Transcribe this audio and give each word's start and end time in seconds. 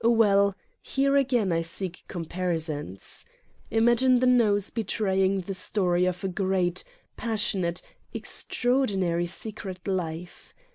Well, 0.03 0.55
here 0.81 1.15
again 1.15 1.51
I 1.51 1.61
seek 1.61 2.05
comparisons. 2.07 3.23
Imagine 3.69 4.17
the 4.19 4.25
nose 4.25 4.71
betraying 4.71 5.41
the 5.41 5.53
story 5.53 6.05
of 6.07 6.23
a 6.23 6.27
graat, 6.27 6.83
passionate, 7.17 7.83
extraordinary, 8.11 9.27
secret 9.27 9.87
life. 9.87 10.55